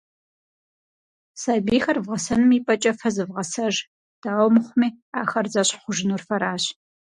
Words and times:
Сабийхэр 1.41 1.97
вгъэсэным 2.05 2.51
и 2.57 2.59
пӏэкӏэ 2.65 2.91
фэ 2.99 3.09
зывгъэсэж, 3.15 3.75
дауэ 4.21 4.47
мыхъуми, 4.53 4.89
ахэр 5.21 5.45
зэщхь 5.53 5.77
хъужынур 5.81 6.21
фэращ. 6.27 6.63